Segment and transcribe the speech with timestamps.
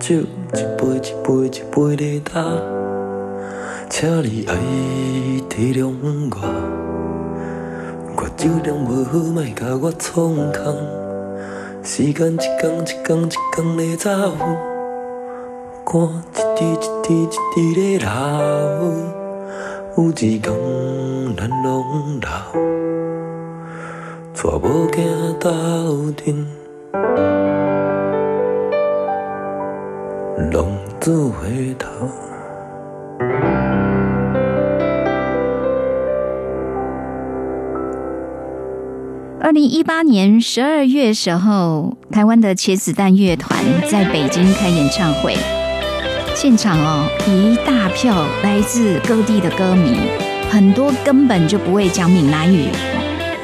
[0.00, 0.24] 酒一
[0.78, 2.42] 杯一杯一杯地干，
[3.90, 4.54] 请你爱
[5.46, 5.92] 体谅
[6.30, 6.36] 我，
[8.16, 10.74] 我酒量无好，莫甲我创空。
[11.82, 14.10] 时间一天一天一天的走，
[15.84, 18.08] 汗一滴一滴一滴地流，
[19.98, 20.42] 有一天
[21.36, 22.28] 咱拢老。
[24.32, 24.98] 带某囝
[25.38, 25.50] 斗
[26.12, 26.46] 阵，
[30.48, 30.66] 浪
[30.98, 32.08] 子回头。
[39.42, 45.36] 二零一八年十二月时候，台湾的茄子蛋乐团在北京开演唱会，
[46.34, 49.94] 现场哦，一大票来自各地的歌迷，
[50.50, 52.68] 很多根本就不会讲闽南语，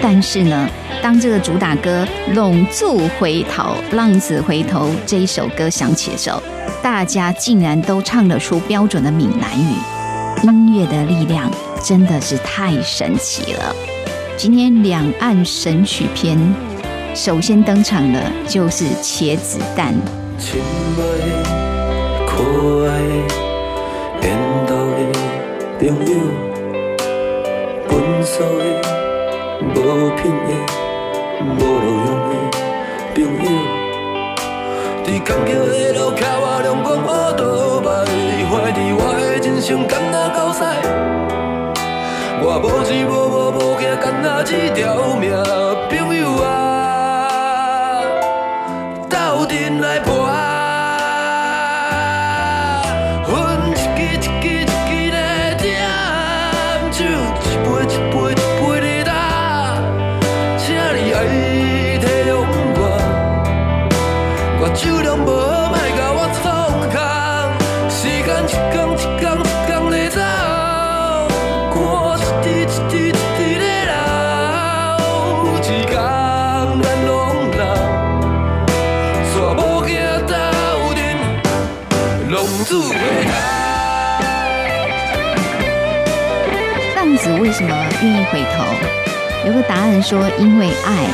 [0.01, 0.69] 但是呢。
[1.03, 3.63] 当这个主打歌《拢住回头》
[3.95, 6.43] 《浪子回头》这一首歌响起的时候，
[6.83, 9.77] 大家竟然都唱得出标准的闽南语。
[10.43, 11.49] 音乐的力量
[11.85, 13.77] 真的是太神奇了。
[14.37, 16.37] 今天两岸神曲篇，
[17.15, 19.95] 首先登场的就是茄子蛋。
[29.63, 30.51] 无品的、
[31.41, 32.33] 无路用的
[33.15, 33.45] 朋友，
[35.05, 37.41] 伫坎坷的路靠我阳光乌倒
[37.81, 37.87] 摆，
[38.51, 40.61] 怀疑我的人生敢若狗屎。
[42.43, 44.85] 我无钱无无无惊，敢若一条
[45.17, 45.25] 命，
[45.89, 48.03] 朋友啊，
[49.09, 49.99] 斗阵来
[88.03, 88.65] 愿意回头？
[89.47, 91.07] 有个答案说，因为爱。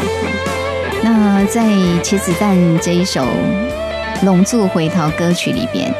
[1.05, 1.65] 那在
[2.03, 3.25] 茄子蛋这一首
[4.25, 5.93] 《龙柱回头》歌曲里边，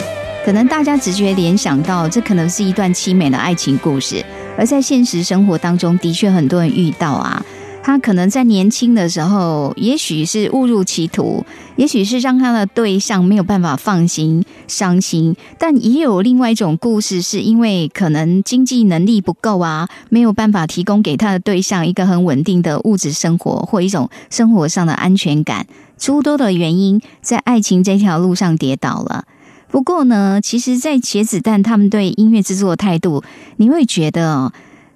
[0.45, 4.25] 可能大家直觉联想到，这可能是一段凄美的爱情故事，
[4.57, 7.45] 而在现实生活当中，的确很多人遇到啊。
[7.85, 11.45] 他可能在年轻的时候，也许是误入歧途，
[11.75, 15.37] 也许是让他的对象没有办法放心、伤心。
[15.59, 25.67] 但也有另外一种故事，是因为可能经济能力不够啊，没有办法提供给他的对象一个很稳定的物质生活或一种生活上的安全感，
[25.99, 29.27] 诸多的原因，在爱情这条路上跌倒了。
[29.69, 33.23] 不过呢，其实，在茄子蛋他们对音乐制作的态度，
[33.59, 34.53] 你会觉得。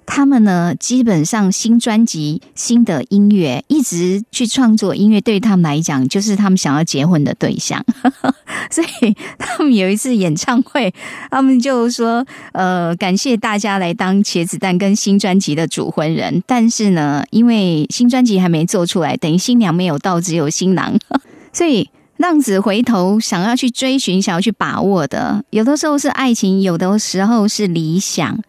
[0.09, 7.85] 他们呢，基本上新专辑、新的音乐，一直去创作音乐，对于他们来讲，就是他们想要结婚的对象。
[8.71, 10.91] 所以他们有一次演唱会，
[11.29, 20.97] 他们就说：“呃，感谢大家来当茄子蛋跟新专辑的主婚人。”但是呢，因为新专辑还没做出来，等于新娘没有到，只有新郎。
[21.51, 28.39] 所以浪子回头，想要去追寻、想要去把握的，有的时候是爱情，有的时候是理想。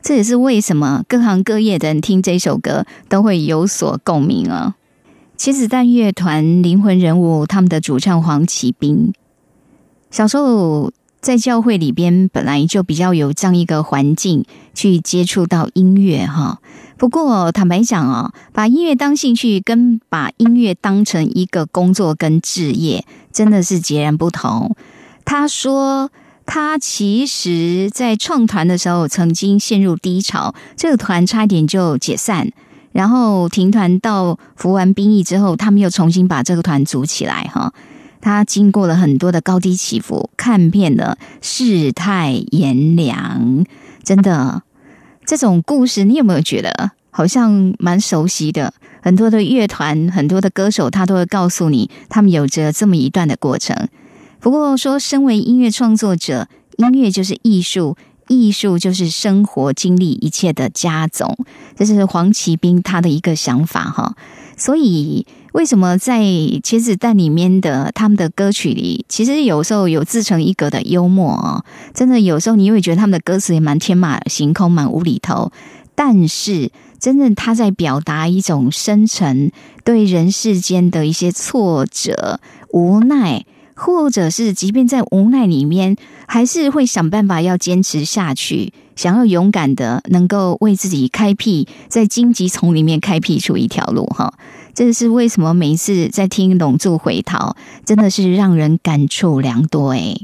[0.00, 4.76] 这也是为什么各行各业的人听这首歌都会有所共鸣啊！
[5.36, 9.12] 茄子蛋乐团灵魂人物，他们的主唱黄启斌，
[10.10, 16.60] 小时候在教会里边本来就比较有这样一个环境去接触到音乐哈。
[16.96, 24.74] 不过坦白讲啊，把音乐当兴趣跟把音乐当成一个工作跟置业，真的是截然不同。
[25.24, 26.10] 他说。
[26.50, 32.50] 他其实，在创团的时候曾经陷入低潮，这个团差一点就解散，
[32.90, 37.44] 然后停团到服完兵役之后，他们又重新把这个团组起来。
[37.52, 37.74] 哈，
[38.22, 43.66] 他经过了很多的高低起伏，看遍了世态炎凉，
[44.02, 44.62] 真的，
[45.26, 48.72] 这种故事你有没有觉得好像蛮熟悉的？
[49.02, 53.88] 很多的乐团，很多的歌手，他都会告诉你，他们有着这么一段的过程。
[54.40, 57.96] 不过说，身为音乐创作者，音乐就是艺术，
[58.28, 61.36] 艺术就是生活经历一切的加总。
[61.76, 64.14] 这是黄奇斌他的一个想法哈。
[64.56, 71.64] 所以，为什么在茄子蛋里面的他们的歌曲里，其实有时候有自成一格的幽默啊？
[71.94, 75.52] 真的，有时候你会觉得他们的歌词也蛮天马行空、蛮无厘头。
[75.94, 79.52] 但是，真正他在表达一种深沉
[79.84, 82.40] 对人世间的一些挫折、
[82.72, 83.44] 无奈，
[83.78, 85.96] 或者是即便在无奈里面，
[86.26, 88.72] 还是会想办法要坚持下去。
[88.96, 94.34] 想要勇敢的，能够为自己开辟在荆棘丛里面开辟出一条路，哈，
[94.74, 97.50] 这是为什么每一次在听《龙柱回逃》，
[97.84, 100.20] 真的是让人感触良多诶。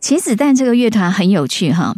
[0.00, 1.94] 茄子蛋这个乐团很有趣，哈，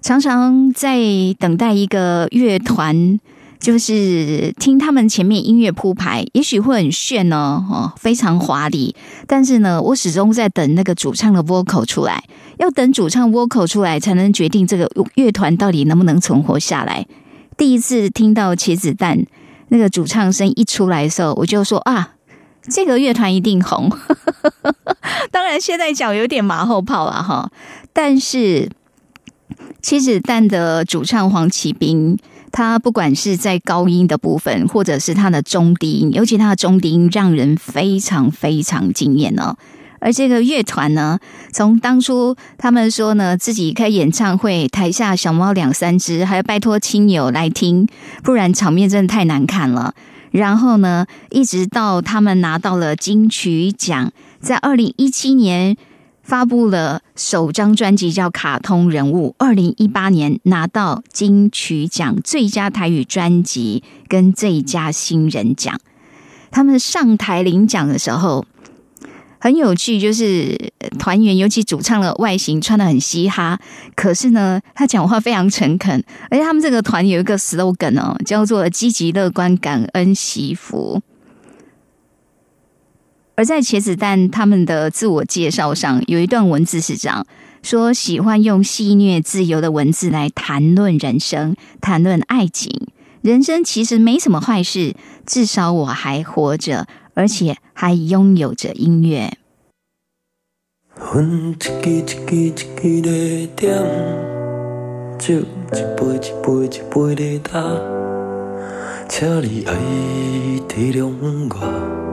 [0.00, 0.98] 常常在
[1.38, 3.20] 等待一个乐团。
[3.64, 8.94] 就是听他们前面音乐铺排，也许会很炫哦，哦，非常华丽。
[9.26, 12.22] 但是呢，我始终在等那个主唱的 vocal 出来，
[12.58, 17.06] 要等主唱 vocal 出来，才能决定这个乐团到底能不能存活下来。
[17.56, 19.24] 第一次听到茄子蛋
[19.68, 22.10] 那个主唱声一出来的时候，我就说啊，
[22.68, 23.90] 这个乐团一定红。
[25.32, 27.50] 当然，现在讲有点马后炮了哈。
[27.94, 28.68] 但是
[29.82, 32.18] 茄子蛋的主唱黄启斌。
[32.56, 39.56] 他不管是在高音的部分，或者是他的中低音，尤其他的中低音让人非常非常惊艳哦。
[39.98, 41.18] 而这个乐团呢，
[41.52, 47.88] 从当初他们说呢自己开演唱会，台下小猫两三只，还要拜托亲友来听，
[48.22, 49.92] 不然场面真的太难看了。
[50.30, 55.76] 然后呢，一直到他们拿到了金曲奖，在二零一七年。
[56.24, 65.78] 发布了首张专辑叫《卡通人物》，二零一八年拿到金曲奖最佳台语专辑跟最佳新人奖。
[66.50, 68.46] 他们上台领奖的时候
[69.38, 73.60] 很有趣，就是团员尤其主唱的外形穿的很嘻哈，
[73.94, 81.02] 可是呢，他讲话非常诚恳，而且他们这个团有一个 slogan 哦，叫做“积极乐观感恩惜福”。
[83.36, 87.26] 而在茄子蛋他们的自我介绍上，有一段文字是这样
[87.62, 92.88] 说：喜欢用戏谑自由的文字来谈论人生，谈论爱情。
[93.22, 94.94] 人生其实没什么坏事，
[95.26, 99.38] 至少我还活着，而且还拥有着音乐。
[100.94, 103.82] 分一支一支一支的点，
[105.18, 107.60] 酒一杯一杯一杯的打，
[109.08, 109.74] 请你爱
[110.68, 111.10] 体谅
[111.50, 112.03] 我。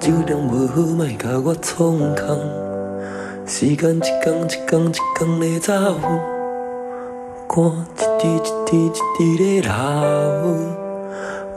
[0.00, 2.24] 酒量无好，莫甲我创空。
[3.46, 5.72] 时间一天一天一天在走，
[7.48, 7.56] 汗
[7.96, 9.72] 一滴一滴一滴在流。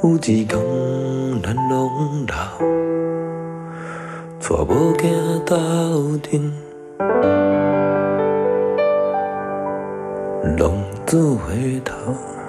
[0.03, 0.59] 有一天
[1.43, 2.33] 咱拢老，
[4.39, 4.99] 带某囝
[5.45, 6.51] 斗阵，
[10.57, 10.61] 浪
[11.05, 12.40] 子回头。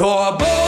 [0.00, 0.67] 带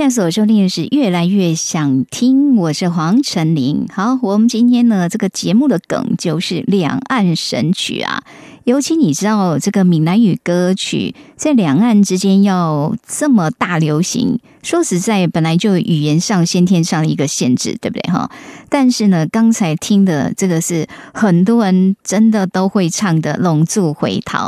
[0.00, 3.86] 现在所收听的是《越来越想听》，我是黄晨林。
[3.92, 8.22] 好，我们今天呢，这个节目的梗就是两岸神曲啊。
[8.64, 18.30] 尤其你知道，这个闽南语歌曲在两岸之间要这么大流行，说实在，本来就语言上先天上的一个限制，对不对哈？
[18.70, 24.38] 但是呢，刚才听的这个是很多人真的都会唱的《龙柱回头》。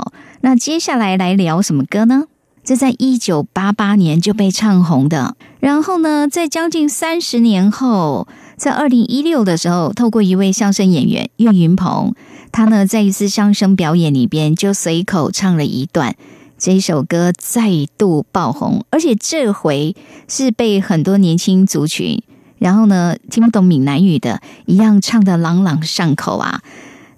[0.40, 2.24] 那接下来来聊什么歌呢？
[2.64, 12.14] 这在一九八八年就被唱红的，然后呢，在将近三十年后，在二零一六的时候，透过一位相声演员岳云鹏，
[12.52, 16.14] 他呢在一次相声表演里边就随口唱了一段，
[16.56, 19.96] 这首歌再度爆红，而且这回
[20.28, 22.22] 是被很多年轻族群，
[22.58, 26.62] 然后呢听不懂闽南语的一样唱的朗朗上口啊。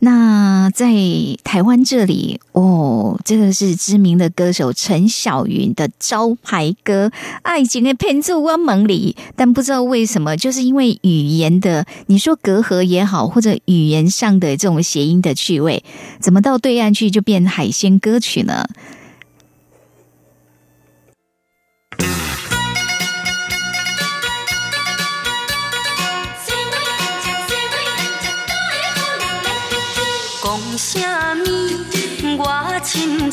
[0.01, 0.93] 那在
[1.43, 7.09] 台湾这里哦，这个是知名的歌手陈小云的招牌歌
[7.43, 15.83] 《爱情的骗子我梦里》，但不知道为什么，就是因为语言的你说隔阂也好，或者语言上的这种谐音的趣味，
[16.21, 18.67] 怎么到对岸去就变海鲜歌曲呢？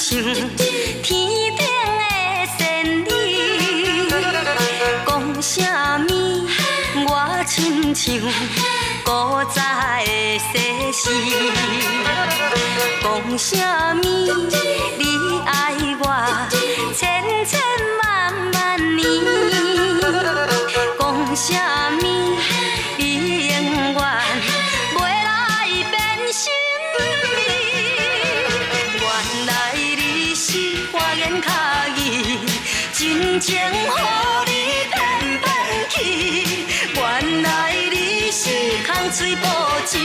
[0.02, 1.62] 亲像天顶的
[2.58, 2.60] 仙
[3.06, 3.06] 女。
[5.06, 6.12] 讲什么？
[7.06, 7.10] 我
[7.48, 8.04] 亲像
[9.06, 9.10] 古
[9.54, 9.62] 早
[10.04, 10.52] 的西
[10.92, 11.00] 施。
[13.04, 13.06] 讲
[13.38, 13.56] 什
[13.96, 14.02] 么？
[14.98, 15.02] 你
[15.46, 15.54] 爱
[16.00, 16.04] 我
[16.98, 17.00] 千
[17.46, 17.62] 千
[18.02, 18.04] 万
[18.54, 18.58] 万
[18.96, 19.00] 年。
[21.00, 21.02] 讲
[21.36, 21.54] 什
[22.02, 22.04] 么？
[22.98, 23.02] 你
[23.50, 23.54] 永
[23.94, 23.96] 远
[24.96, 25.30] 袂来
[25.92, 25.94] 变
[26.34, 26.42] 心
[33.40, 33.98] 情乎
[34.46, 34.52] 你
[34.92, 36.66] 骗骗去。
[36.96, 38.50] 原来你是
[38.86, 39.48] 空嘴薄
[39.86, 39.98] 舌，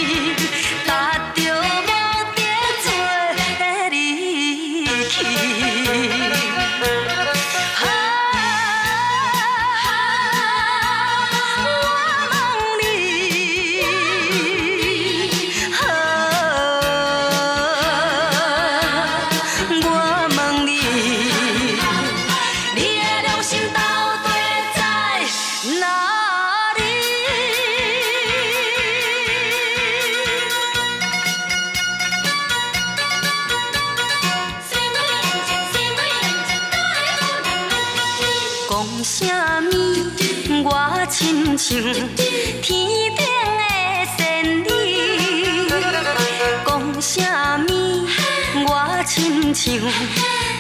[49.67, 49.91] 亲像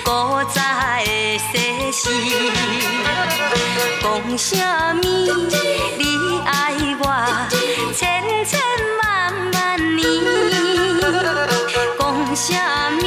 [0.02, 0.10] 古
[0.52, 0.60] 早
[1.04, 2.10] 的西施。
[4.02, 4.04] 讲
[4.36, 4.50] 啥
[4.94, 5.00] 物？
[5.96, 6.02] 你
[6.44, 6.50] 爱
[6.98, 7.02] 我
[7.94, 8.02] 千
[8.44, 8.58] 千
[8.98, 9.04] 万
[9.52, 9.54] 万
[9.94, 10.02] 年。
[11.96, 12.02] 讲
[12.34, 12.50] 啥
[13.00, 13.04] 物？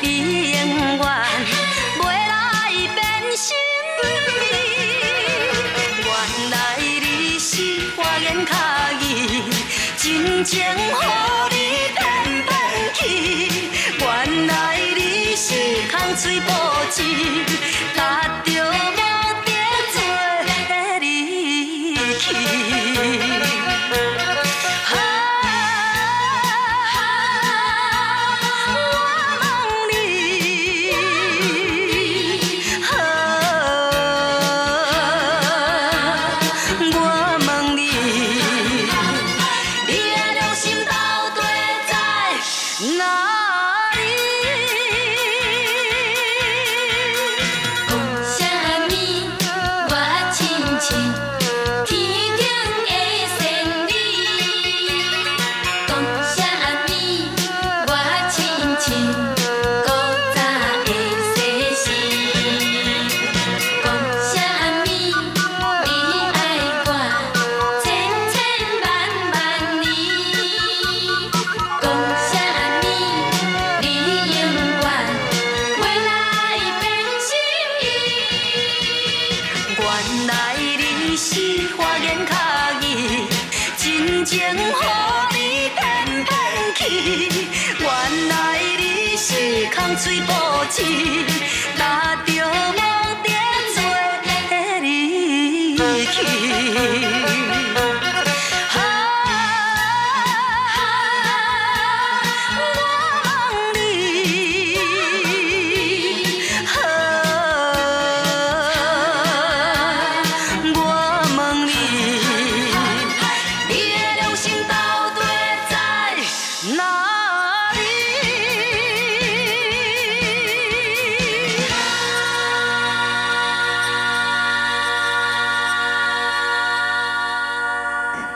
[0.00, 0.56] 你永
[0.96, 1.02] 远
[1.98, 2.00] 袂
[2.30, 2.32] 来
[2.94, 2.96] 变
[3.36, 3.42] 心
[4.04, 4.06] 意。
[6.06, 6.10] 原
[6.52, 7.36] 来你。
[7.40, 7.50] 是
[7.96, 8.54] 花言巧
[9.00, 9.02] 语，
[9.96, 10.68] 真情予
[16.22, 17.49] 水无情，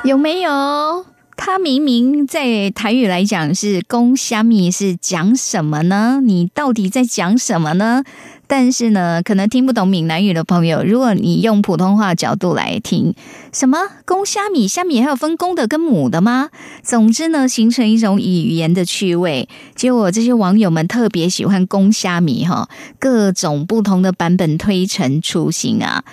[0.05, 1.07] 有没有？
[1.35, 6.21] 他明明在台语来讲是“公虾米”，是讲什么呢？
[6.23, 8.05] 你到底在讲什么呢？
[8.47, 13.15] 但是呢，可能听不懂闽南语的朋友，如果你用普通话角度来听，
[13.51, 16.51] 什么“公虾米”，虾米还有分公的跟母的吗？
[16.83, 19.49] 总之呢，形成一种语言的趣味。
[19.75, 26.05] 结果这些网友们特别喜欢“公虾米”哈，各种不同的版本推陈出新啊。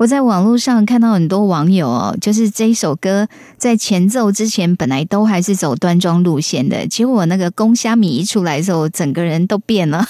[0.00, 10.02] 我在网络上看到很多网友哦，就是这一首歌在前奏之前本来都还是走端庄路线的，结果那个公虾米一出来的时候，整个人都变了，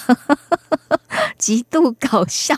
[1.36, 2.54] 极度搞笑，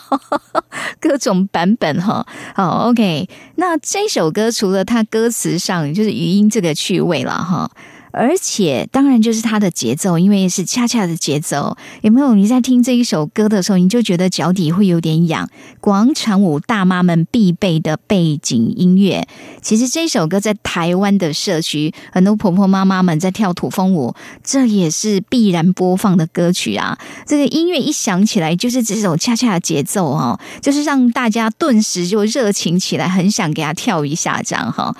[1.00, 2.26] 各种版本哈。
[2.54, 7.70] 好，OK，那这首歌除了它歌词上就是语音这个趣味了哈。
[8.12, 11.76] 而且，当然就是它的节奏，因为是恰恰的节奏。
[12.02, 12.34] 有没有？
[12.34, 15.48] 你在听这一首歌的时候，你就觉得脚底会有点痒。
[15.80, 19.26] 广场舞大妈们必备的背景音乐。
[19.60, 26.98] 其实这首歌在台湾的社区，很多婆婆妈妈们在跳土风舞，这也是必然播放的歌曲啊。
[27.26, 34.94] 这个音乐一响起来，就是这种恰恰的节奏哦，就是让大家顿时就热情起来，很想给他跳一下，这样哈。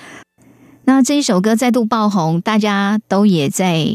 [0.85, 3.87] 那这一首歌再度爆红，大家都也在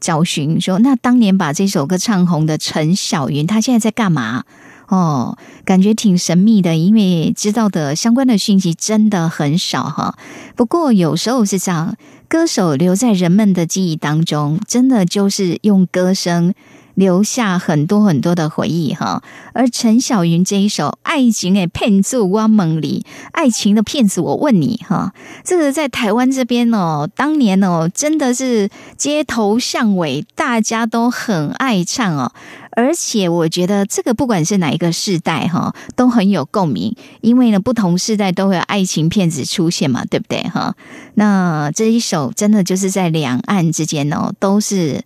[0.00, 4.44] 找寻说，那当年把这首歌唱红的陈小云，她现在在干嘛？
[4.86, 10.16] 哦，感觉挺神秘的，因为知道的相关的讯息真的很少哈。
[10.56, 11.96] 不过有时候是这样，
[12.28, 16.54] 歌手留在人们的记忆当中，真的就是用歌声。
[16.98, 32.32] 留下很多很多的回忆哈，而陈小云这一首《爱情的骗子我梦里》，爱情的骗子我问你哈，这个在台湾这边哦，当年哦真的是街头巷尾大家都很爱唱哦，
[32.72, 40.74] 而且我觉得这个不管是哪一个世代哈，都很有共鸣，因为呢不同世代都会有爱情骗子出现嘛，对不对哈？
[41.14, 45.02] 那这一首真的就是在两岸之间哦，都是。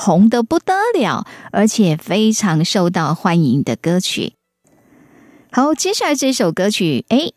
[0.00, 4.32] 红的不得了，而且非常受到欢迎的歌曲。
[5.52, 7.30] 好，接下来这首歌曲，哎，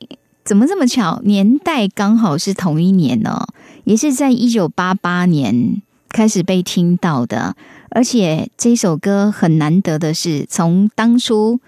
[0.45, 1.19] 怎么这么巧？
[1.25, 3.47] 年代刚好是同一年呢，
[3.83, 7.57] 也是在一九八八年开始被听到的。
[7.89, 11.59] 而且这首歌很难得的是，从当初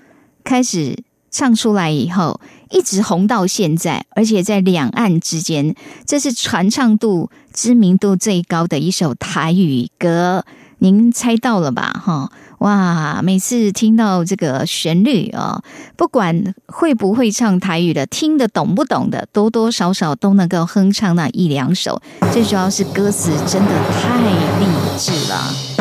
[0.46, 10.46] 开始唱出来以后，一直红到现在，而且在两岸之间，这是传唱度、知名度最高的一首台语歌。
[10.86, 12.00] 您猜到了吧？
[12.06, 13.20] 哈，哇！
[13.24, 15.64] 每次听到这个旋律啊，
[15.98, 22.00] 不管会不会唱台语的，听得懂不懂的，多多少少都能够哼唱那一两首。
[22.32, 24.20] 最主要是歌词真的太
[24.60, 24.68] 励
[25.00, 25.75] 志了。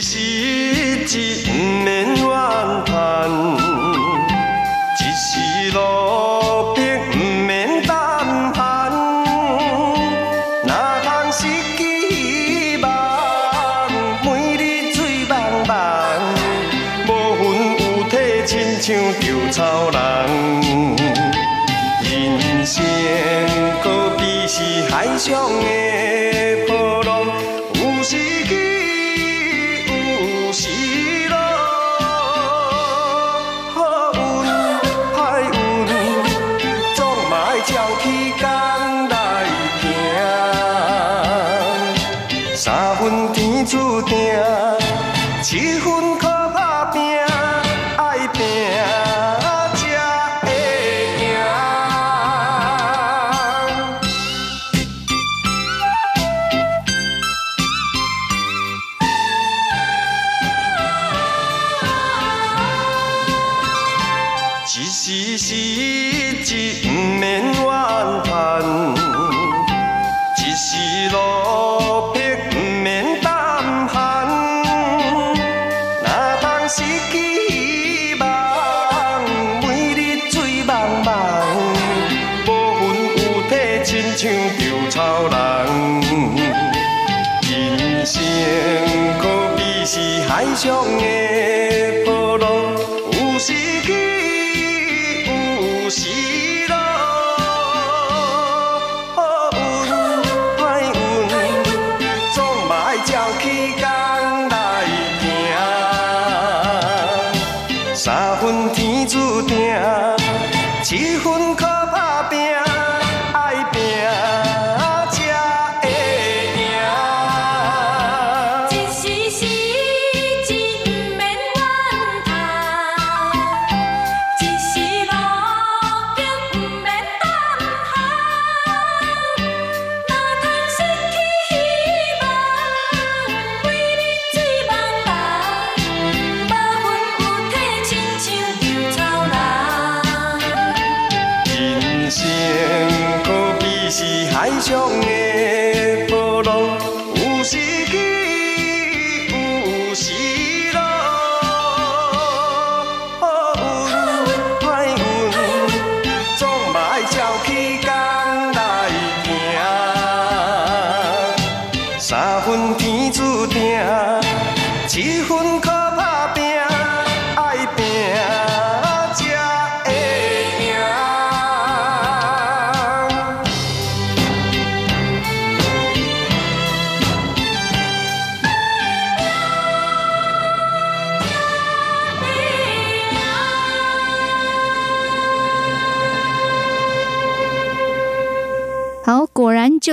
[0.00, 1.52] 一时一日不
[1.84, 2.24] 免怨
[2.86, 3.28] 叹，
[4.96, 6.39] 一时路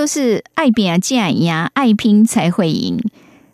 [0.07, 2.97] 是爱比啊架呀，爱拼才会赢。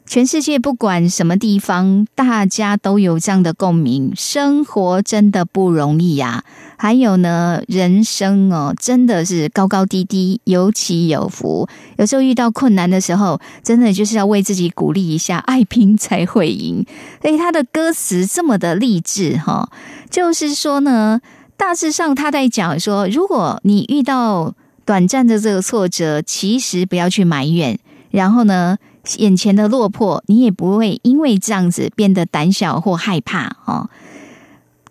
[0.05, 4.11] 全世界不管什么地方，大家都有这样的共鸣。
[4.15, 6.43] 生活真的不容易呀、
[6.77, 11.69] 还有呢，人生哦，真的是高高低低，有起有伏。
[11.97, 16.85] 有时候遇到困难的时候，真的就是要为自己鼓励一下，爱拼才会赢。
[17.21, 19.69] 所以他的歌词这么的励志哈、
[20.09, 21.21] 就是说呢，
[21.55, 24.53] 大致上他在讲说，如果你遇到
[24.85, 27.79] 短暂的这个挫折，其实不要去埋怨，
[28.11, 28.77] 然后呢，
[29.17, 33.89] 眼前的落魄，你也不会因为这样子变得胆小或害怕哦。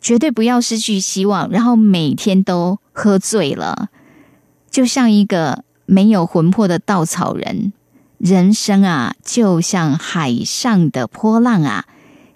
[0.00, 3.88] 绝对不要失去希望，然后每天都喝醉了，
[4.70, 7.72] 就像一个没有魂魄的稻草人。
[8.18, 11.84] 人生啊，就像海上的波浪啊，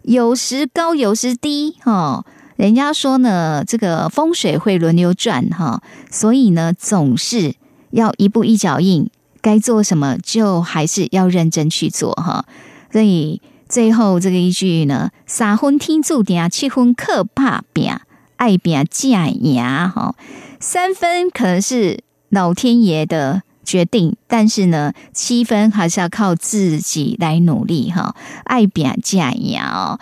[0.03, 2.25] 有时高，有时低哦。
[2.57, 7.55] 人家说呢，这个风水会轮流转哈，所以呢，总是
[7.91, 9.11] 要一步一脚印，
[9.43, 12.47] 该做什么就还是要认真去做哈。
[12.91, 17.93] 所以最后这个一句呢，三分天注定，七分靠打拼，
[18.37, 20.15] 爱拼架牙哈。
[20.59, 28.17] 三分可能是老天爷的决定，但是呢，七分还是要靠自己来努力哈。
[28.45, 30.01] 爱拼架牙哦。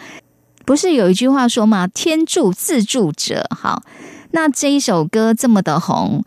[0.65, 1.87] 不是有一句话说吗？
[1.87, 3.47] 天助自助者。
[3.51, 3.83] 好，
[4.31, 6.25] 那这一首歌这么的红，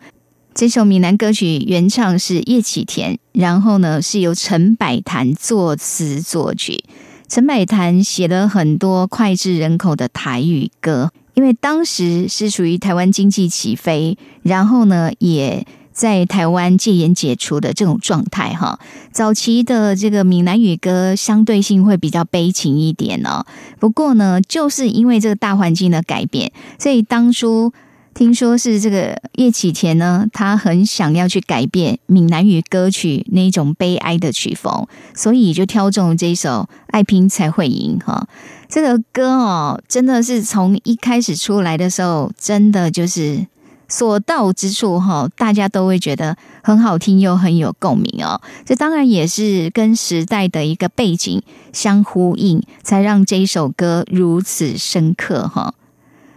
[0.54, 6.84] 这首闽南歌曲原唱是叶启田，然后呢是由陈百潭作词作曲。
[7.28, 15.66] 陈百潭写了很多脍炙人口的台语歌，因为当时是属于台湾经济起飞，然后呢也。
[15.98, 18.78] 在台湾戒严解除的这种状态，哈，
[19.10, 23.44] 早期的这个闽南语歌相对性会比较悲情一点哦。
[23.80, 27.72] 不过呢，就是因为这个大环境的改变，所以当初
[28.14, 38.28] 听说是这个叶启田呢，他很想要去改变闽南语歌曲那种悲哀的曲风，所以就挑中这首《爱拼才会赢》哈。
[38.68, 43.48] 这个歌哦，真的是从一开始出来的时候，真的就是。
[43.88, 48.40] 所到之处，哈，大家都会觉得很好听，又很有共鸣哦。
[48.66, 55.74] 这当然也是跟时代的一个背景相呼应，才让这一首歌如此深刻哈。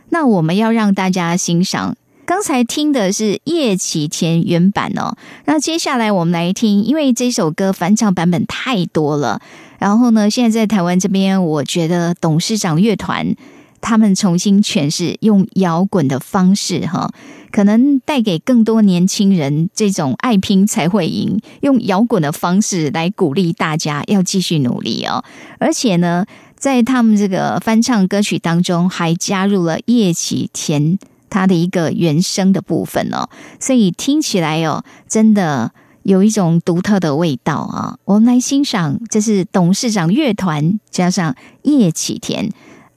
[0.09, 5.15] 那我们要让大家欣赏，刚才听的是叶启田原版哦。
[5.45, 9.41] 那接下来我们来听，因为这首歌翻唱版本太多了。
[9.77, 13.35] 然后呢，现在在台湾这边，我觉得董事长乐团
[13.81, 17.11] 他们重新诠释，用摇滚的方式哈。
[17.51, 25.21] 可能带给更多年轻人这种爱拼才会赢，用摇滚的方式来鼓励大家要继续努力哦。
[25.59, 30.97] 而且呢，在他们这个翻唱歌曲当中，还加入了叶启田
[31.29, 33.27] 它的一个原声的部分哦，
[33.59, 35.71] 所以听起来哦，真的
[36.03, 37.97] 有一种独特的味道啊。
[38.05, 42.49] 我们来欣赏，这是董事长乐团加上叶启田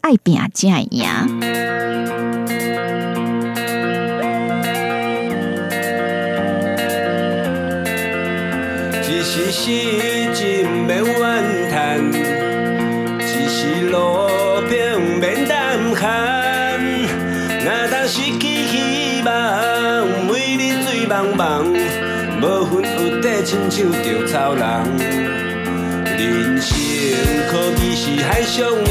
[0.04, 1.26] 爱拼加呀。
[9.00, 9.64] 一时失
[10.34, 12.04] 志免怨叹，
[13.18, 14.28] 一时路
[14.68, 16.78] 平免胆寒。
[17.64, 21.64] 若当失去希望，每日醉茫茫，
[22.42, 24.62] 无魂有地亲像稻草人。
[26.18, 26.76] 人生
[27.50, 28.90] 可比是海上的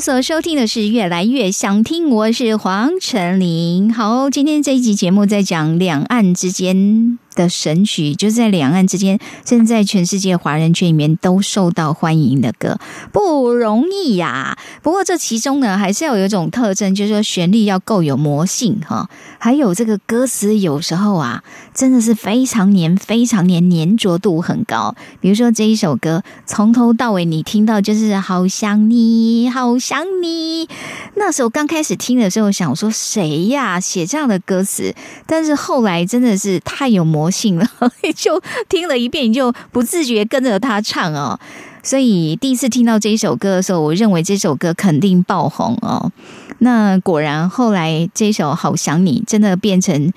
[0.00, 3.92] 所收听的是《越来越想听》，我是黄晨林。
[3.94, 12.78] 好，今天这一集节目在讲两岸之间的神曲，就是在两岸之间，正在全世界华人圈里面都受到欢迎的歌，
[13.10, 21.42] 不容易呀、不过这其中呢，还是要有一种特征，就是说旋律要够有魔性哈，还有这个歌词有时候啊，
[21.76, 24.94] 真的是非常黏、非常黏，粘着度很高。
[25.20, 30.66] 比如说这一首歌，从头到尾你听到就是好想你，好想你。
[31.16, 34.94] 那时候刚开始听的时候，想说谁呀写这样的歌词？
[35.26, 37.68] 但是后来真的是太有魔性了，
[38.16, 41.38] 就听了一遍，你就不自觉跟着他唱哦。
[41.82, 46.10] 所以第一次听到这一首歌的时候，我认为这首歌肯定爆红哦。
[46.60, 50.10] 那果然后来这首《好想你》真的变成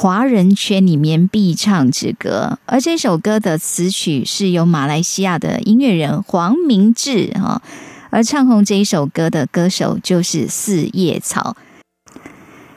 [0.00, 7.60] 华人圈里面必唱之歌，而这首歌的词曲是由马来西亚的音乐人黄明志哈、
[8.08, 11.54] 而唱红这一首歌的歌手就是四叶草。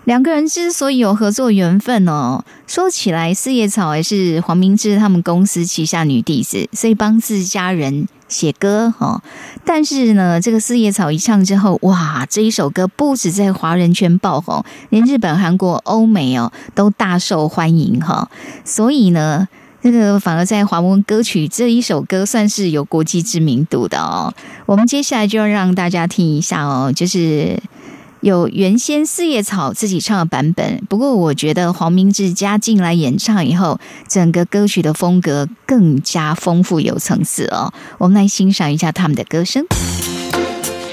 [0.06, 9.22] 两个人之所以有合作缘分哦，说起来四叶草也是黄明志他们公司旗下女弟子，所以帮自家人写歌哦。
[9.64, 18.30] 但是呢，这个四叶草一唱之后，哇，这一首歌不止在华人圈爆红，连日本、韩国、欧美哦都大受欢迎哈。
[18.66, 19.48] 所以呢，
[19.82, 24.34] 这个反而在华文歌曲这一首歌算是有国际知名度的哦。
[24.66, 27.58] 我们接下来就要让大家听一下哦，就是。
[28.24, 37.74] 有原先四叶草自己唱的版本，不过我觉得黄明志加进来演唱以后，整个歌曲的风格更加丰富有层次哦。
[37.98, 39.66] 我们来欣赏一下他们的歌声。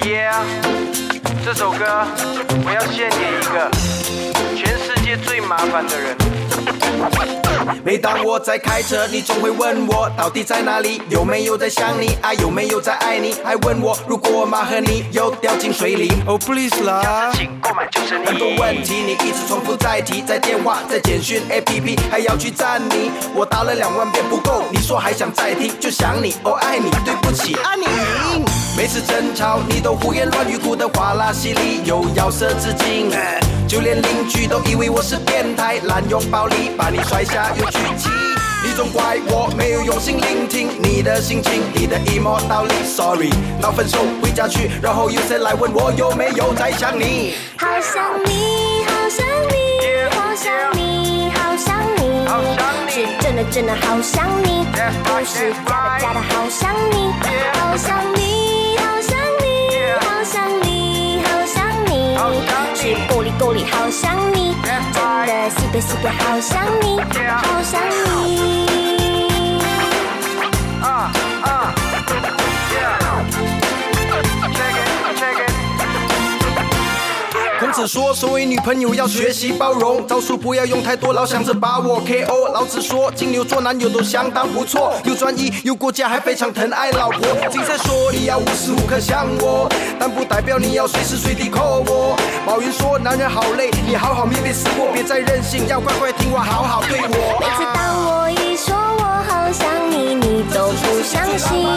[0.01, 0.43] Yeah，
[1.45, 2.05] 这首歌
[2.65, 3.71] 我要献给一个
[4.57, 7.50] 全世界最麻烦的人。
[7.85, 17.31] 每当我在开车，你总会问我到底在哪里，有没有在想你，爱有没有在爱你，还问我如果我妈和你又掉进水里，Oh please 啦。
[17.35, 18.81] 请购买就是很多问。
[18.83, 23.11] 题你一直重复在提，在电话，在简讯 APP，还要去赞你。
[23.35, 28.60] 我打了两万遍不够，你说还想再听，就想你，哦爱你，对不起啊你赢。
[28.81, 33.11] 每次争吵你都胡言乱语，哭得哗啦稀里，又要舌自尽，
[33.69, 38.09] 就连邻居都以为我是变态，滥用暴力把你摔下又举起。
[38.65, 43.29] 你总怪我没有用心聆听你的心情，你的 emo 道理，sorry，
[43.61, 47.35] 闹分手回家去，然后有谁来问我有没有在想你。
[47.59, 49.61] 好想你，好想你，
[50.17, 52.91] 好想你，好想你，好想你。
[52.91, 54.65] 是真的真的好想你，
[55.05, 57.13] 不是假的假的好想你，
[57.61, 58.30] 好想你，
[63.59, 67.81] 好想你，真的西北西北好想你，好想
[68.25, 68.70] 你。
[77.73, 82.49] 孔子说，身为女朋友要学习包容，招数不要用太多，老想着把我 KO。
[82.53, 87.21] 老子说，金牛座男友都相当不错，又专一又顾家，还非常疼爱老婆。
[87.49, 89.69] 金赛说，你要无时无刻想我，
[90.01, 92.17] 但不代表你要随时随地 call 我。
[92.45, 97.39] 宝云说，男人好累，你好好面对死活，别再任性，要乖乖听话，好好对我。
[97.39, 101.69] 每次当我一说我好想你，你都不相信，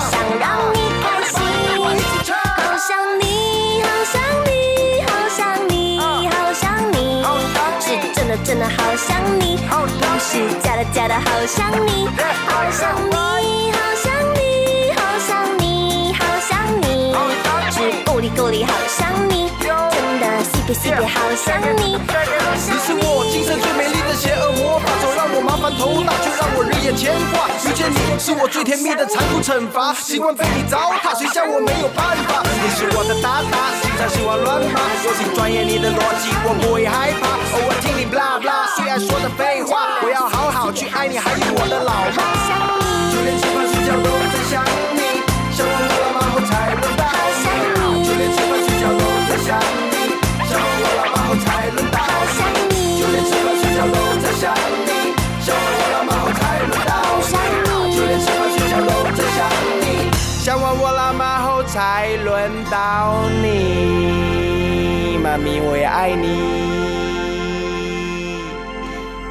[0.00, 1.36] 想让你开心。
[2.56, 3.22] 好想你，
[3.82, 6.96] 好想你，好想你，好想你，
[7.80, 9.08] 是真的真的好想
[9.40, 10.30] 你，不是
[10.62, 12.08] 假的假的好想你。
[12.46, 16.50] 好想你，好想你，好想你，好想
[16.82, 17.12] 你，
[17.72, 19.47] 是够力够力好想你，
[20.68, 27.48] 真的西北好想你，好想你是我今生最美丽的邪恶魔法，总让我麻烦头大，却让我日夜牵挂。
[27.64, 32.44] 遇见你是我最甜蜜的残酷惩罚，习惯被你糟蹋，谁叫我没有办法？
[32.44, 34.76] 你是我的大大，经常喜欢乱骂，
[35.08, 37.32] 我请钻研你的逻辑，我不会害怕。
[37.56, 42.20] 偶尔听你 blah blah，最爱说的废话，我要好好去爱你，还有我的老妈。
[43.08, 44.60] 就连吃饭睡觉都在想
[44.92, 45.07] 你，
[65.44, 65.60] 你。
[65.60, 66.26] 我也爱你。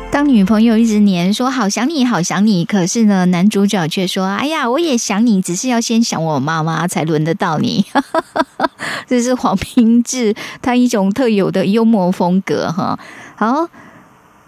[0.09, 7.85] 当女朋友一直黏说好想你，好想你，可是呢，男主角却说：“哎呀，我也想你，只是要先想我妈妈，才轮得到你。
[9.05, 12.97] ”这是黄平志他一种特有的幽默风格哈。
[13.35, 13.67] 好，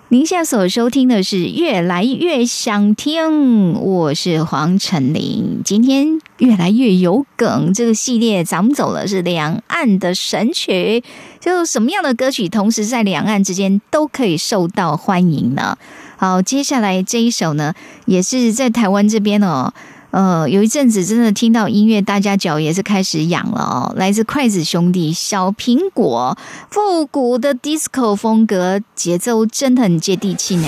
[0.08, 5.62] 您现在所收听的是《越来越想听》，我是黄晨林。
[5.64, 11.04] 今天越来越有梗这个系列，咱们走的是两岸的神曲，
[11.40, 15.78] 就什么样的歌曲，同时在两岸之间都可以受到欢迎呢？
[16.18, 17.74] 好，接下来这一首呢，
[18.06, 19.74] 也是在台湾这边哦。
[20.12, 23.94] 呃，有一阵子真的听到音乐，大家脚也是开始痒了哦。
[23.96, 26.36] 来自筷子兄弟《小苹果》，
[26.74, 30.68] 复古的 disco 风格，节奏真的很接地气呢。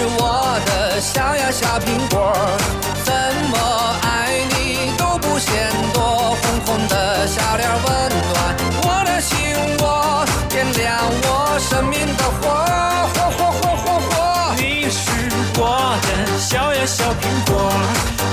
[0.00, 2.32] 是我的小呀小苹果，
[3.04, 3.12] 怎
[3.50, 3.58] 么
[4.00, 6.34] 爱你都不嫌多。
[6.40, 9.36] 红红的小脸温暖我的心
[9.80, 12.48] 窝，点亮我生命的火，
[13.12, 14.54] 火火火火火。
[14.56, 15.10] 你是
[15.58, 17.70] 我的小呀小苹果，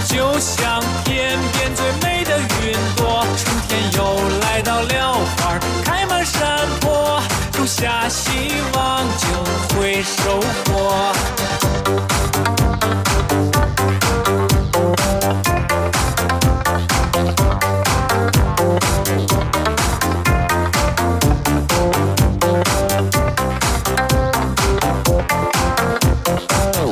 [0.08, 3.28] 就像天边最美的云朵。
[3.36, 4.00] 春天又
[4.40, 7.22] 来到了，花开满山坡，
[7.68, 8.32] 下希
[8.74, 9.28] 望就
[9.76, 11.14] 会收获。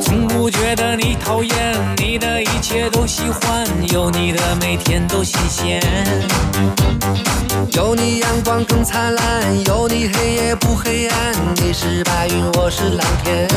[0.03, 5.81] 从不觉得你讨厌，你的一切都喜欢，有你的每天都新鲜。
[7.75, 11.33] 有你阳光更灿烂，有你黑夜不黑暗。
[11.55, 13.47] 你是白云，我是蓝天。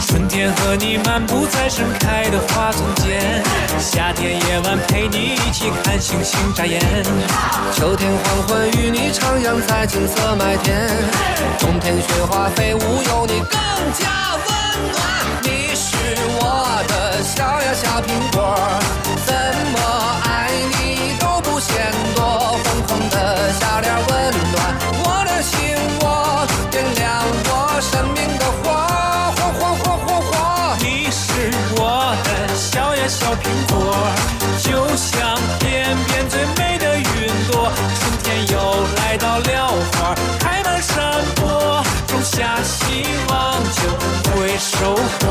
[0.00, 3.40] 春天和你漫步在盛开的花丛间，
[3.78, 6.80] 夏天夜晚陪你一起看星星眨眼。
[7.72, 10.88] 秋天黄昏与你徜徉在金色麦田，
[11.60, 13.60] 冬天雪花飞舞有你更
[13.94, 15.00] 加温暖。
[15.44, 15.94] 你是
[16.40, 18.58] 我的小呀小苹果，
[19.24, 19.32] 怎
[19.70, 20.11] 么
[23.10, 24.10] 的小脸温
[24.52, 24.56] 暖
[25.04, 25.56] 我的心
[26.00, 28.70] 窝，点亮我生命的火，
[29.36, 30.32] 火火火火火。
[30.80, 31.80] 你是我
[32.24, 33.74] 的小呀小苹果，
[34.62, 37.04] 就像天边最美的云
[37.50, 37.72] 朵。
[38.00, 38.54] 春天又
[38.96, 39.50] 来到了，
[39.92, 43.80] 花开满山坡，种下希望就
[44.30, 45.22] 会收获。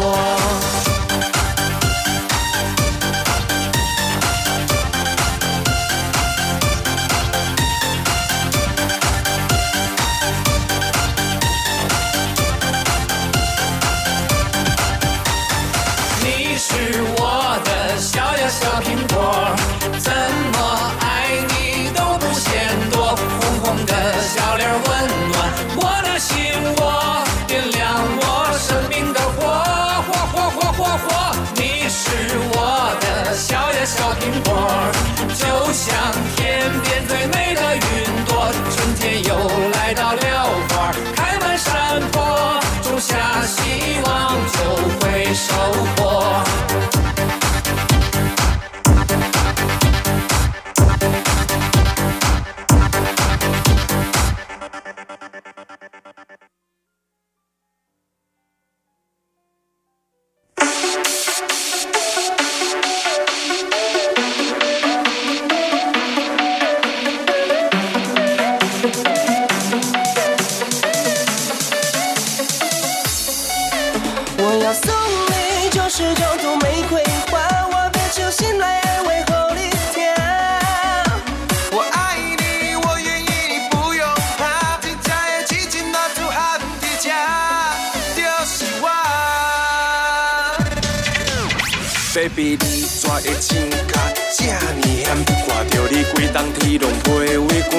[92.36, 94.00] 比你怎会情卡
[94.38, 95.06] 这呢险？
[95.48, 97.72] 看着你规冬天拢袂畏寒。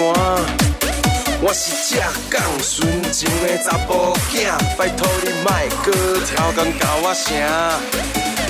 [1.40, 1.96] 我是只
[2.30, 5.50] 讲纯情的查甫囝，拜托你莫
[5.82, 5.90] 搁
[6.26, 7.34] 超工教我声。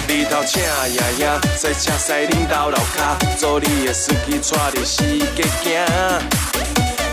[0.09, 0.61] 日头请
[0.93, 5.03] 爷爷，赛车驶恁兜楼骹，做你的司机带你四
[5.35, 5.81] 界行。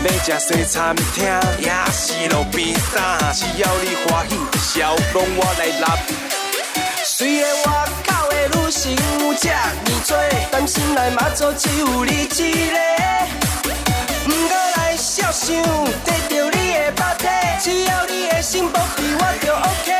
[0.02, 1.24] 要食西餐厅，
[1.60, 4.34] 也是路边摊，只要你欢喜，
[4.80, 5.98] 笑拢我来揽。
[7.04, 7.79] 虽然我
[9.40, 9.54] 这呢
[10.06, 10.18] 多，
[10.50, 12.36] 但心内马祖只有你一个。
[14.26, 15.56] 不过来少想，
[16.04, 17.24] 得到你的肉体，
[17.58, 19.90] 只要你的心保庇我就 OK。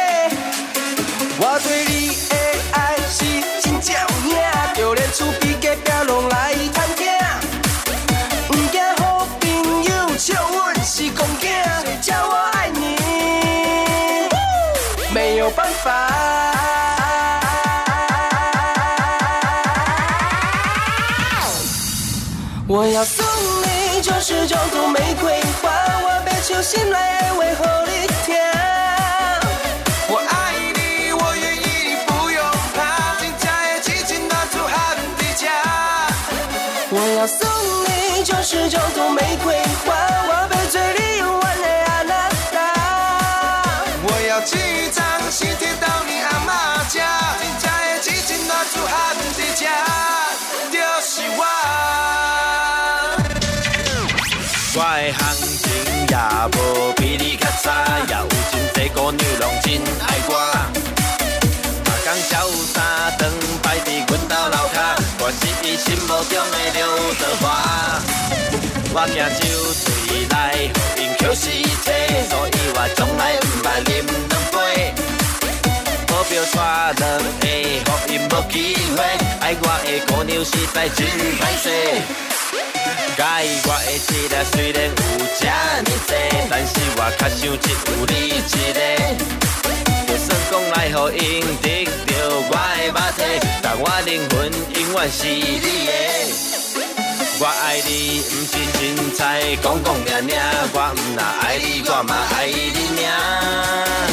[1.38, 2.36] 我对你的
[2.72, 2.76] 爱
[3.08, 3.24] 是
[3.62, 4.36] 真正有影，
[4.74, 6.52] 就连厝边隔壁拢来
[22.72, 23.26] 我要送
[23.64, 25.68] 你九十九朵玫瑰花，
[26.04, 28.36] 我别求心来安慰后你听。
[30.06, 32.40] 我爱你，我愿意，你不用
[32.72, 35.48] 怕，真正的痴情拿出喊伫这。
[36.90, 37.40] 我要送
[37.88, 39.60] 你九十九朵玫瑰
[59.10, 59.66] 真济姑娘真
[60.06, 60.32] 爱我。
[61.84, 62.32] 大工潇
[62.72, 62.76] 洒
[63.18, 63.20] 长
[63.60, 64.78] 摆伫阮家楼骹，
[65.18, 66.78] 我是伊心目中的刘
[67.18, 67.44] 德华。
[68.92, 69.42] 我行酒
[69.82, 69.84] 醉
[70.30, 70.34] 来，
[70.72, 71.50] 互因捡死
[71.82, 71.86] 切，
[72.30, 73.90] 所以我从来毋捌啉
[76.30, 76.38] 两杯。
[76.38, 77.02] 保镖带两
[77.40, 77.46] 个，
[77.84, 78.54] 互因无机
[78.96, 78.98] 会，
[79.40, 80.98] 爱我的姑娘实在真
[81.38, 81.64] 歹势。
[83.16, 83.22] 介
[83.66, 84.90] 我的质量虽然有
[85.38, 86.10] 这呢多，
[86.48, 88.30] 但是我较想只有你一
[88.72, 88.80] 个。
[90.06, 91.20] 就算讲来互因
[91.60, 91.88] 得到
[92.48, 93.20] 我的肉体，
[93.62, 94.32] 但我灵魂
[94.74, 95.90] 永远是你的。
[97.42, 97.88] 我爱你，
[98.20, 98.80] 毋是凊
[99.16, 99.20] 彩
[99.56, 100.40] 讲讲念念，
[100.72, 104.09] 我毋若爱你，我嘛爱你尔。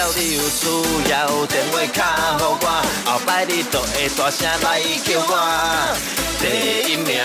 [0.00, 0.66] 只要你有需
[1.10, 2.66] 要，电话卡互我，
[3.04, 5.94] 后摆你就会大声来叫我
[6.40, 7.22] 第一名。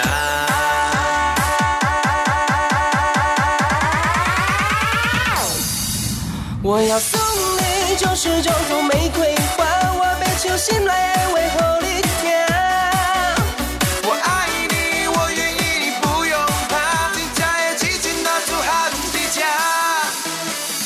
[6.61, 7.17] 我要送
[7.55, 9.63] 你九十九朵玫瑰花，
[9.93, 12.30] 我要手心来安慰互你听。
[14.03, 16.36] 我爱你，我愿意，你不用
[16.67, 16.76] 怕，
[17.13, 19.39] 真正的痴情男子汉伫遮。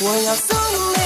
[0.02, 0.48] 我要送
[0.94, 0.99] 你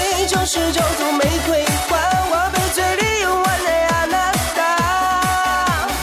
[0.53, 1.97] 十九朵玫瑰花，
[2.29, 4.61] 我要做你永远的阿娜达。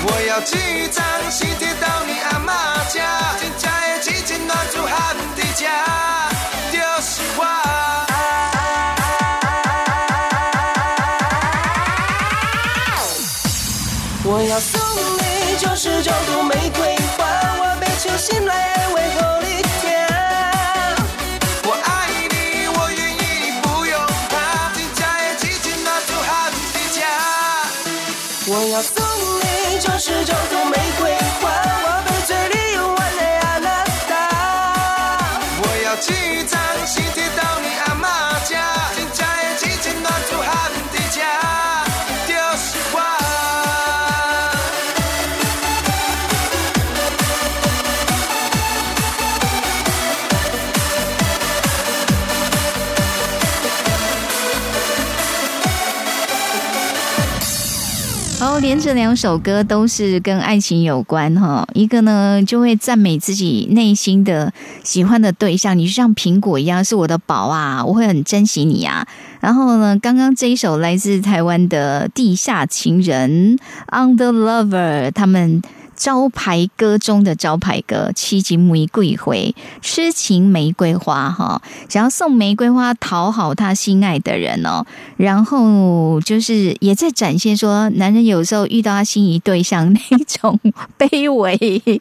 [0.03, 0.99] 我要这张
[1.31, 2.51] 先摕到你阿嬷
[2.93, 2.99] 遮，
[3.39, 5.63] 真正的痴情男子汉伫遮，
[6.73, 7.41] 就是我。
[14.49, 14.81] 要送
[15.19, 17.23] 你九十九朵玫瑰花，
[17.61, 19.21] 我要手心来安慰互
[30.01, 30.39] 是这
[58.71, 61.66] 连着两首歌都是跟爱情有关哈。
[61.75, 64.53] 一个呢就会赞美自己内心的
[64.85, 69.05] 喜欢的对象，你就像苹果一样是我的宝啊，我会很珍惜你啊。
[69.41, 73.59] 然后呢，刚刚这一首来自台湾的地下情人
[73.89, 75.61] Under Lover，他们。
[76.01, 84.83] 招牌歌中的招牌歌《七情玫瑰回》，痴情玫瑰花哈，想要送玫瑰花讨好他心爱的人哦，
[85.19, 90.59] 然后就是也在展现说，男人有时候遇到他心仪对象那种
[90.99, 92.01] 卑微，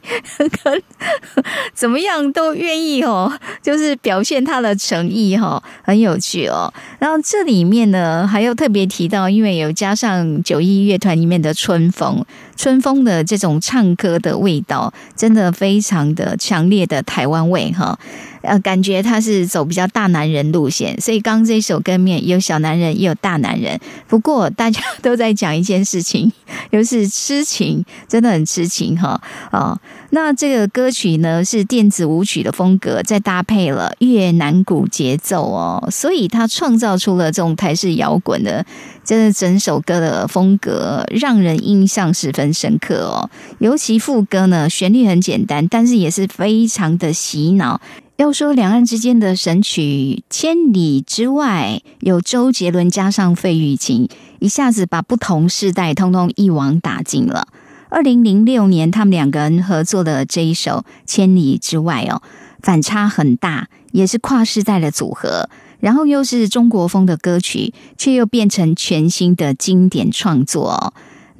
[1.74, 3.30] 怎么样都愿意哦，
[3.62, 6.72] 就是表现他的诚意哈，很有趣哦。
[6.98, 12.24] 然后这里面呢，还有特别提到，因为有加上九一乐团里面的春风。
[12.60, 17.98] 春风的这种唱歌的味道，真的非常的强烈的台湾味哈，
[18.42, 23.78] 呃，感觉他是走比较大男人路线，所以刚刚这首歌面有小男人也有大男人，
[24.08, 26.32] 不过大家 都在讲一件事情，
[26.72, 29.20] 就是痴情，真的很痴情哈
[29.50, 29.78] 啊。
[30.12, 38.64] 那这个歌曲呢是电子舞曲的风格，再搭配了越南鼓节奏哦，所以它创造出了这种台式摇滚的，
[39.04, 43.30] 真的整首歌的风格让人印象十分深刻哦。
[43.58, 47.80] 尤其副歌呢，旋律很简单，但是也是非常的洗脑。
[48.20, 49.82] 要说两岸之间的神曲
[50.28, 54.10] 《千里之外》，有周杰伦加上费玉清，
[54.40, 57.48] 一下子把不同世代通通一网打尽了。
[57.88, 62.20] 二零零六年，他们两个人合作的这一首《千里之外》哦，
[62.60, 65.48] 反差很大，也是跨世代的组合，
[65.78, 70.92] 然后又是中国风的歌曲，却又变成全新的经典创作哦。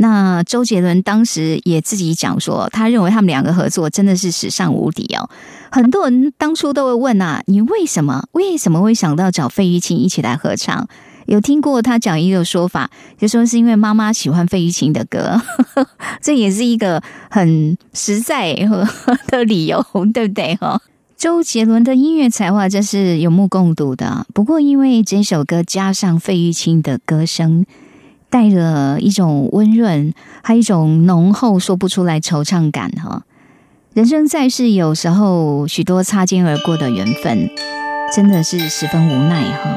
[0.03, 5.29] 那周杰伦当时也自己讲说，他认为他们两个合作真的是史上无敌哦。
[5.71, 10.89] 很多人当初都会问啊，你为什么为什么会想到找费玉清一起来合唱？
[11.27, 15.41] 有听过他讲一个说法，就说是因为妈妈喜欢费玉清的歌，
[16.23, 18.55] 这也是一个很实在
[19.29, 19.85] 的理由，
[20.15, 20.57] 对不对？
[20.57, 20.81] 哈，
[21.19, 24.27] 周杰伦的音乐才华真是有目共睹的。
[24.33, 27.67] 不过，因为这首歌加上费玉清的歌声，
[28.31, 32.91] 带着一种温润，还有一种浓厚说不出来惆怅感。
[32.93, 33.25] 哈，
[33.93, 37.51] 人生在世，有时候许多擦肩而过的缘分，
[38.15, 39.43] 真的是十分无奈。
[39.43, 39.77] 哈。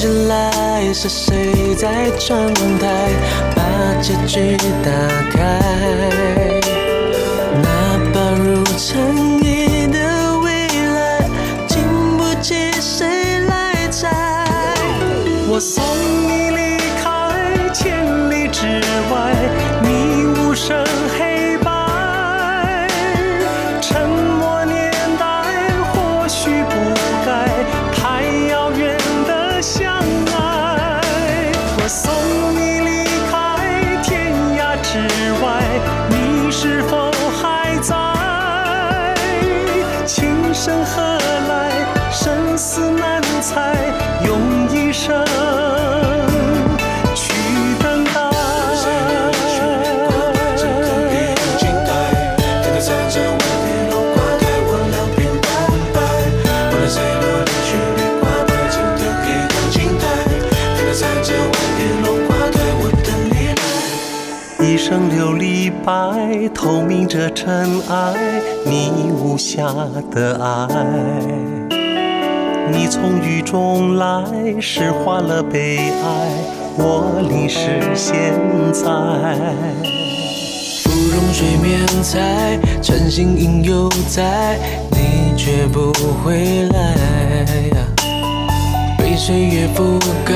[0.00, 3.10] 醒来，是谁在窗台
[3.54, 3.60] 把
[4.00, 4.90] 结局打
[5.30, 5.38] 开？
[7.62, 7.68] 哪
[8.10, 9.29] 怕如尘
[66.60, 69.64] 透明着尘埃，你无瑕
[70.10, 70.68] 的爱。
[72.70, 74.22] 你从雨中来，
[74.60, 76.28] 诗化了悲哀，
[76.76, 78.34] 我淋湿现
[78.74, 78.82] 在。
[80.84, 84.58] 芙蓉水面采，晨星影犹在，
[84.90, 85.90] 你却不
[86.22, 86.94] 回来。
[88.98, 90.34] 被岁月覆盖，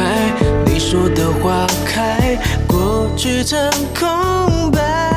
[0.65, 5.14] 你说的花开，过去成空白。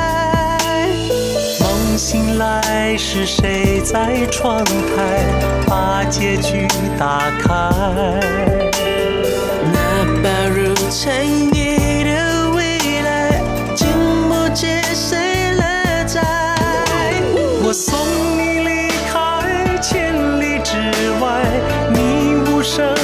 [1.98, 4.70] 醒来，是谁在窗台
[5.66, 6.64] 把结局
[6.96, 7.50] 打开？
[9.72, 13.42] 那把如尘埃的未来，
[13.74, 13.88] 经
[14.28, 16.22] 不起谁来摘。
[17.64, 17.98] 我送
[18.38, 20.78] 你离开千里之
[21.20, 21.42] 外，
[21.92, 22.94] 你无声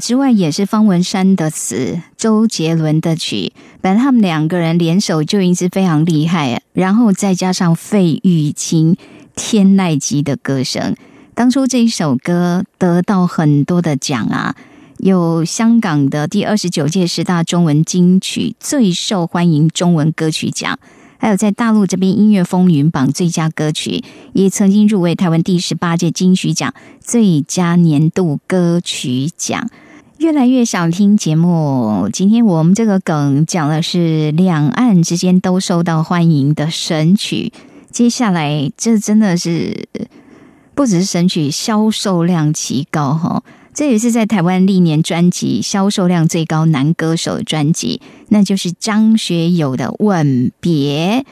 [0.00, 3.52] 之外也是方文山的词，周杰伦的曲。
[3.82, 8.96] 本来他们两个人联手就已经是非常厉害，然后再加上费玉清
[9.36, 10.96] 天籁级的歌声。
[11.34, 14.56] 当初这一首歌得到很多的奖啊，
[14.98, 20.78] 有香港的第二十九届十大中文金曲最受欢迎中文歌曲奖，
[21.18, 29.70] 还有在大陆这边音乐风云榜最佳歌曲，也曾经入围台湾第十八届金曲奖最佳年度歌曲奖。
[30.20, 37.50] 越来越想听节目，今天我们这个梗讲的是两岸之间都受到欢迎的神曲。
[37.90, 39.88] 接下来，这真的是
[40.74, 43.42] 不只是神曲，销售量奇高哈。
[43.72, 51.24] 这也是在台湾历年专辑销售量最高男歌手的专辑，那就是张学友的《吻别》。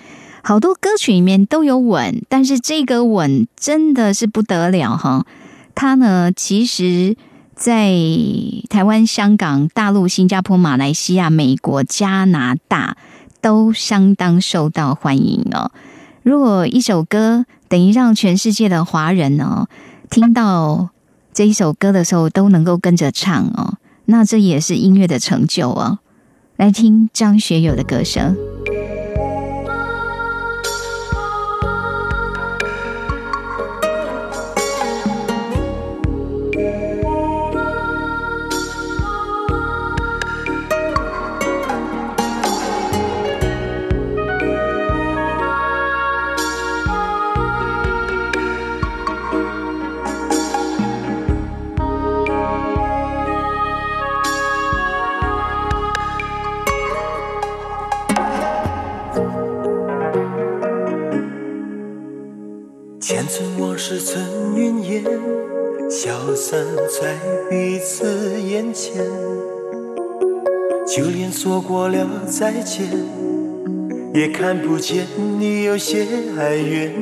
[0.42, 5.26] 好多歌曲里面都有吻，但是这个吻真的是不得了哈。
[5.74, 7.16] 他呢，其实
[7.58, 7.92] 在
[8.70, 12.96] 台湾、香港、大陆、新加坡、马来西亚、美国、加拿大
[13.40, 15.72] 都相当受到欢迎哦。
[16.22, 19.66] 如果一首歌等于让全世界的华人哦
[20.08, 20.90] 听到
[21.34, 25.98] 这一首歌的时候都能够跟着唱哦，那这也是音乐的成就哦。
[26.56, 28.36] 来听张学友的歌声。
[63.98, 65.04] 尘往事成云烟，
[65.90, 67.16] 消散在
[67.50, 69.04] 彼此眼前。
[70.86, 72.86] 就连说过了再见，
[74.14, 75.06] 也看不见
[75.38, 76.06] 你有些
[76.38, 76.92] 哀怨。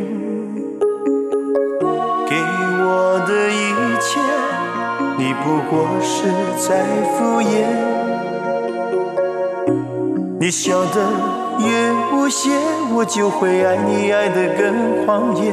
[2.29, 4.19] 给我的一切，
[5.19, 6.27] 你不过是
[6.59, 7.67] 在敷衍。
[10.41, 11.01] 你笑得
[11.61, 12.51] 越无邪，
[12.95, 15.53] 我就会爱你爱得更狂野。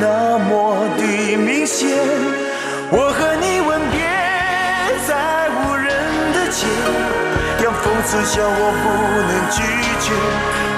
[0.00, 1.02] 那么的
[1.36, 1.88] 明显。
[2.90, 3.98] 我和你吻别
[5.06, 5.10] 在
[5.50, 5.86] 无人
[6.32, 6.66] 的街，
[7.62, 8.86] 让讽刺笑我不
[9.28, 9.56] 能拒
[10.00, 10.06] 绝。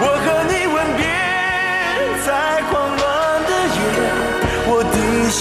[0.02, 1.02] 我和你吻别
[2.26, 2.28] 在
[2.70, 3.00] 狂乱
[3.46, 3.78] 的夜，
[4.66, 4.96] 我的
[5.30, 5.40] 心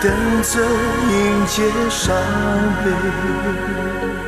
[0.00, 0.06] 等
[0.42, 0.52] 着
[1.10, 1.14] 迎
[1.46, 1.56] 接
[1.90, 2.06] 伤
[2.84, 4.27] 悲。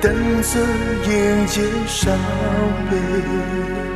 [0.00, 0.58] 等着
[1.04, 2.16] 迎接伤
[2.90, 3.89] 悲。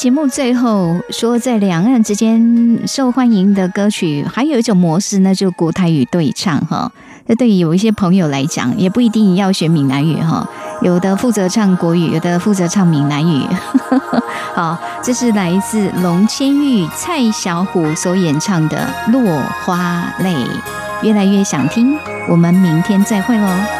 [0.00, 6.90] 节目最后说，在两岸之间受欢迎的歌曲，还有一种模式，那就是国台语对唱哈。
[7.26, 10.48] 那对于有一些朋友来讲，也不一定要学闽南语哈，
[10.80, 13.44] 有的负责唱国语，有的负责唱闽南语。
[14.56, 20.34] 好，这是来自龙千玉、蔡小虎所演唱的《落花泪》，
[21.02, 21.94] 越来越想听。
[22.26, 23.79] 我们明天再会喽。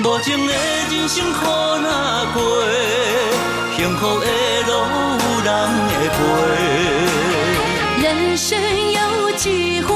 [0.00, 1.40] 无情的人生苦
[1.78, 2.40] 哪过，
[3.76, 4.26] 幸福的
[4.66, 4.70] 路
[5.18, 5.48] 有人
[5.88, 6.16] 会陪。
[8.04, 8.56] 人生
[8.92, 9.92] 有几回，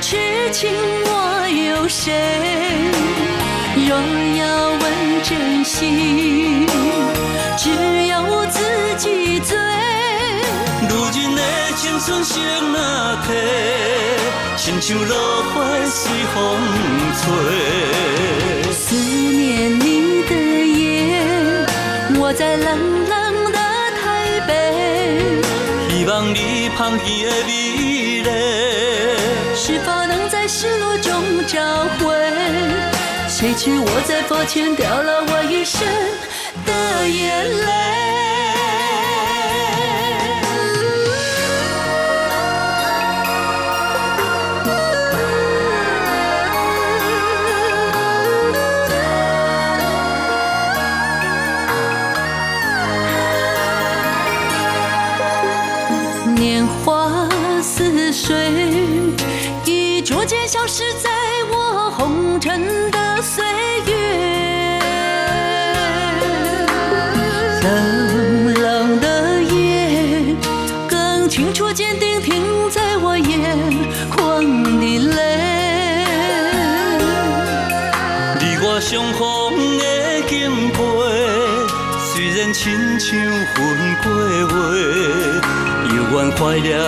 [0.00, 0.74] 痴情
[1.06, 2.12] 我有谁？
[3.76, 3.88] 若
[4.36, 4.42] 要
[4.80, 4.82] 问
[5.22, 6.66] 真心，
[7.56, 7.70] 只
[8.08, 8.58] 有自
[8.98, 9.56] 己醉。
[10.90, 11.42] 如今的
[11.76, 13.32] 青春谁若提？
[14.64, 16.58] 亲像落花随风
[17.20, 18.72] 吹。
[18.72, 20.34] 思念你的
[20.64, 21.20] 夜，
[22.18, 23.58] 我在冷冷的
[24.00, 25.42] 台北，
[25.90, 27.50] 希望你香气的美
[28.22, 28.26] 丽，
[29.54, 31.12] 是否能在失落中
[31.46, 31.60] 找
[31.98, 32.16] 回？
[33.28, 35.86] 谁知我在佛前掉了我一生
[36.64, 38.43] 的眼泪。
[86.44, 86.78] 怀念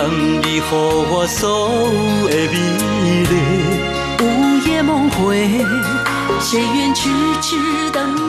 [0.43, 3.33] 你予我所有的美丽。
[4.21, 4.23] 午
[4.69, 5.49] 夜梦回，
[6.39, 7.09] 谁愿痴
[7.41, 7.55] 痴
[7.91, 8.26] 等